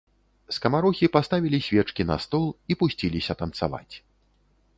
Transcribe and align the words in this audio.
Скамарохі 0.55 1.09
паставілі 1.17 1.59
свечкі 1.67 2.03
на 2.13 2.17
стол 2.25 2.47
і 2.73 2.79
пусціліся 2.81 3.33
танцаваць. 3.45 3.95